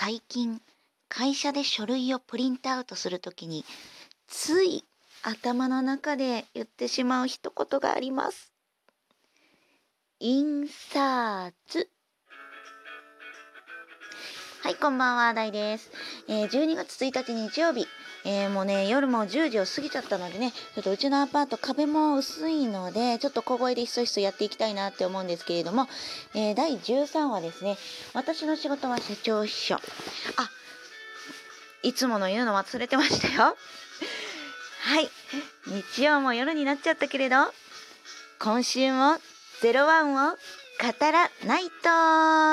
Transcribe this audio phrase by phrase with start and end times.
[0.00, 0.62] 最近
[1.08, 3.64] 会社で書類をプリントアウトするときに
[4.28, 4.84] つい
[5.24, 8.52] 頭の中で言ってしまう一言があります。
[10.20, 11.52] 印刷
[14.60, 15.88] はい、こんばんは、大です。
[16.26, 17.86] えー、12月1日日曜日、
[18.24, 25.86] えー、もうね、夜も10時を過ぎちゃったのでね、ちょっとうちのアパート壁も薄いので、ちょっと小声でひそひそやっていきたいなって思うんですけれども、
[26.34, 27.76] えー、第13話ですね、
[28.14, 29.76] 私の仕事は社長秘書。
[29.76, 29.80] あ、
[31.84, 33.56] いつもの言うの忘れてましたよ。
[34.80, 35.08] はい、
[35.94, 37.36] 日曜も夜になっちゃったけれど、
[38.40, 39.18] 今週も
[39.62, 42.47] 01を語らないと。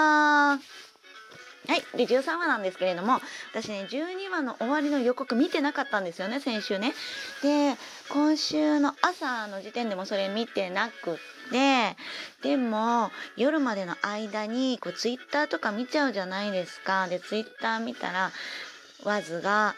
[1.96, 6.94] で、13話なんですけれども、私ね、12話の終わりの予告見てなかったんですよね、先週ね。
[7.42, 7.76] で、
[8.10, 11.16] 今週の朝の時点でもそれ見てなくっ
[11.52, 11.96] て、
[12.42, 17.08] でも、夜までの間に、こう、ツイッターとか見ちゃうじゃないですか。
[17.08, 18.32] で、ツイッター見たら、
[19.04, 19.76] ワズが、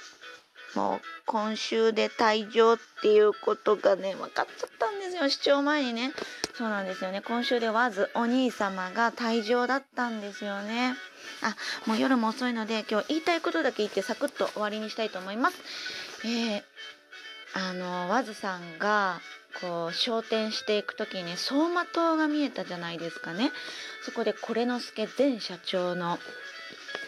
[0.76, 6.14] もう、今週で退場っていうことがね、分かっちゃったんですよ、視聴前にね。
[6.58, 7.22] そうなんですよね。
[7.22, 10.96] 今週でワズ、お兄様が退場だったんですよね。
[11.42, 15.58] あ、もう夜も遅いので今日言いたいことだけ言ってサクッと終わりにしたいと思います。
[16.26, 16.64] えー、
[17.54, 19.20] あのワズさんが
[19.62, 23.52] こう昇天していく時にね走馬灯が見えたじゃないですかね。
[24.04, 26.20] そこでこれの助前社長の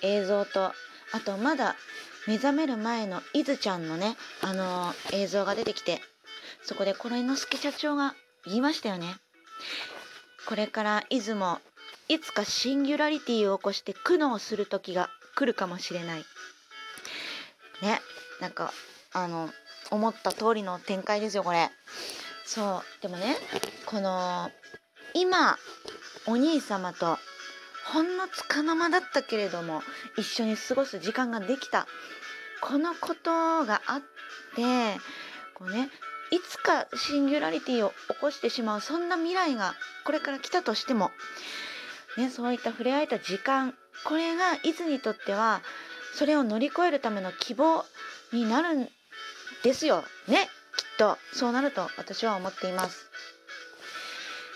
[0.02, 0.74] 映像と
[1.12, 1.76] あとまだ
[2.28, 6.02] 目覚める前のいずちゃんのねあの映像が出てきて
[6.64, 8.14] そこでこれの助社長が
[8.46, 9.16] 言いましたよね。
[10.46, 11.60] これから出雲
[12.10, 16.26] いつかシンギュラリティを起こして苦悩する時が来るかもしれない。
[17.82, 18.02] ね、
[18.42, 18.74] なんか
[19.14, 19.50] あの
[19.92, 21.70] 思った通りの展開ですよこれ。
[22.46, 23.36] そうでもね
[23.86, 24.50] この
[25.14, 25.58] 今
[26.26, 27.20] お兄様と
[27.86, 29.84] ほんのつかの間だったけれども
[30.18, 31.86] 一緒に過ごす時間ができた
[32.60, 34.02] このことがあっ
[34.56, 35.00] て
[35.54, 35.90] こうね
[36.32, 41.12] いつかシンギュラリティを起こしてしまうそんな未来がこれから来たとしても
[42.20, 45.62] ね、そういった触れ合えた時間これが伊豆にとっては
[46.16, 47.86] それを乗り越えるための希望
[48.34, 48.90] になるん
[49.64, 50.04] ですよ。
[50.28, 51.18] ねきっと。
[51.34, 53.10] そうなると私は思っています。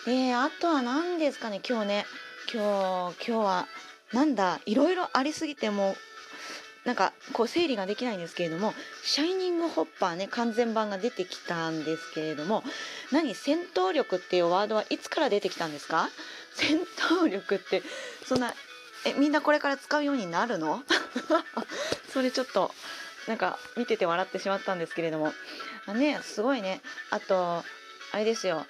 [0.06, 2.06] であとは何ですかね今日ね。
[2.54, 3.68] 今日今日は
[4.12, 5.96] なんだいろいろありすぎてもう
[6.86, 8.74] なんかこう整理ができないんですけれども
[9.04, 12.64] 「シャイニングホッパーね」完全版が出てきたんですけれども
[13.12, 16.10] 何戦闘力っていうワードはいつから出てきたんですか？
[16.56, 17.82] 戦闘力って
[18.26, 18.54] そんな
[19.06, 20.84] えみんなこれから使うようになるの？
[22.12, 22.74] それちょっと
[23.28, 25.34] なんか見てて笑ってしまったんですけれども。
[25.86, 26.82] あねすごいね。
[27.10, 27.64] あと
[28.12, 28.66] あれですよ。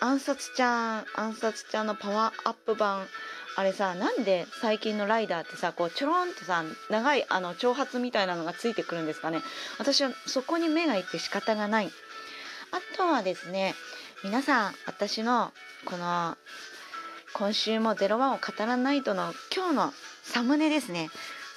[0.00, 3.08] 暗殺ちゃん暗殺ちゃんのパワーアップ版。
[3.58, 9.40] あれさなんで最近のライダーってさこうちょろんってさ長いあの長髪みたいなのがついてくるんですかね。
[9.80, 11.90] 私はそこに目がいって仕方がない。
[12.70, 13.74] あとはですね
[14.22, 15.52] 皆さん私の
[15.86, 16.36] この
[17.34, 19.92] 今週も01を語らないとの今日の
[20.22, 21.10] サムネですね。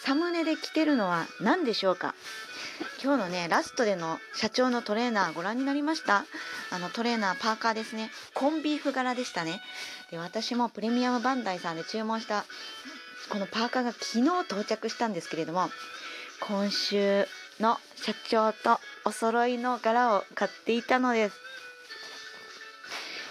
[0.03, 2.15] サムネで着てるのは何でしょうか？
[3.03, 6.25] 今日のねラストでの社長のトレーナーご覧になりました？
[6.71, 8.11] あのトレーナーパーカーですね。
[8.33, 9.61] コンビーフ柄でしたね。
[10.11, 12.45] で私もプレミアムバンダイさんで注文した
[13.29, 15.69] このパーカーが昨日到着したんですけれども
[16.39, 17.25] 今週
[17.59, 21.35] の社長とお揃いの柄を買っていたのです。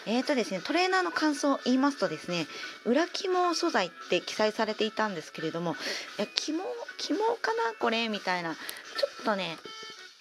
[0.06, 2.46] えーとですね、トレーナーの感想を言いますとですね
[2.86, 5.72] 裏肝素材って記載されていたんですけれども
[6.18, 6.64] いや肝
[6.96, 7.74] 肝かな？
[7.78, 8.08] これ？
[8.08, 8.56] みたいな
[8.98, 9.56] ちょっとね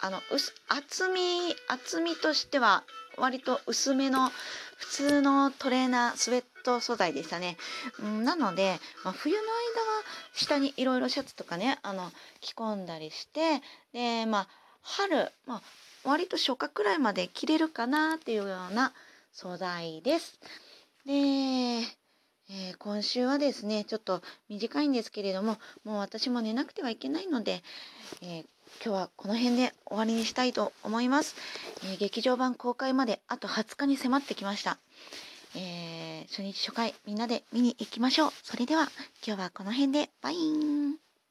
[0.02, 2.84] あの薄厚み厚みとしては
[3.18, 4.30] 割と薄めの
[4.78, 7.58] 普通のトレーナースウェット素材でしたね、
[8.02, 9.54] うん、なので、まあ、冬の間は
[10.34, 14.48] 下にいろいろシャツとかねあの着込んだりしてでまあ
[14.82, 15.62] 春、まあ、
[16.06, 18.94] 割と初夏くらいまで着れるかなっていうような
[19.32, 20.40] 素材です。
[21.06, 27.62] で、えー、今週はですねちょっと短いんですけれどももう私も寝なくてはいけないので、
[28.22, 28.46] えー、
[28.84, 31.36] 今日はこの辺で終わりにしたいと思います、
[31.84, 34.78] えー、劇場版公開まであと20日に迫ってきました、
[35.56, 36.00] え
[36.30, 38.32] 初日初回みんなで見に行きましょう。
[38.44, 38.90] それでは
[39.26, 40.10] 今日はこの辺で。
[40.22, 41.09] バイン。